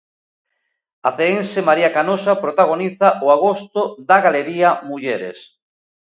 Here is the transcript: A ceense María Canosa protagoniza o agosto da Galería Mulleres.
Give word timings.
A 1.09 1.09
ceense 1.19 1.59
María 1.69 1.89
Canosa 1.97 2.33
protagoniza 2.43 3.07
o 3.25 3.27
agosto 3.35 3.81
da 4.09 4.17
Galería 4.25 4.69
Mulleres. 4.89 5.39